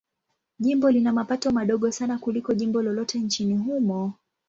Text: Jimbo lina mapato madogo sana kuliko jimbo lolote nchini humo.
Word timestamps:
Jimbo 0.59 0.91
lina 0.91 1.13
mapato 1.13 1.51
madogo 1.51 1.91
sana 1.91 2.17
kuliko 2.17 2.53
jimbo 2.53 2.81
lolote 2.81 3.19
nchini 3.19 3.57
humo. 3.57 4.13